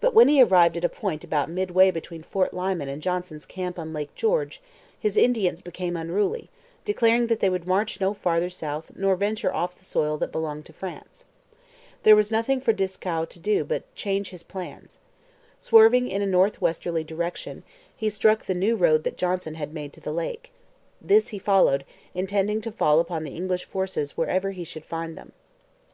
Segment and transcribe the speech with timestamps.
[0.00, 3.78] But when he arrived at a point about midway between Fort Lyman and Johnson's camp
[3.78, 4.62] on Lake George,
[4.98, 6.48] his Indians became unruly,
[6.86, 10.64] declaring that they would march no farther south nor venture off the soil that belonged
[10.64, 11.26] to France.
[12.02, 14.96] There was nothing for Dieskau to do but to change his plans.
[15.60, 17.62] Swerving in a north westerly direction,
[17.94, 20.50] he struck the new road that Johnson had made to the lake.
[20.98, 21.84] This he followed,
[22.14, 25.32] intending to fall upon the English forces wherever he should find them.